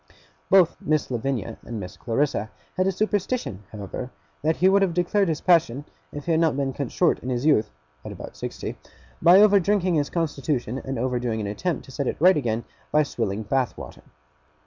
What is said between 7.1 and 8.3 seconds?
in his youth (at